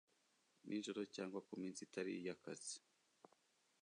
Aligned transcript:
ninjoro 0.65 1.01
cyangwa 1.15 1.39
ku 1.47 1.53
minsi 1.61 1.79
itari 1.87 2.11
iy 2.21 2.27
akazi 2.35 2.75